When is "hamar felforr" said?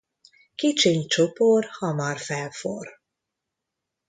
1.69-2.87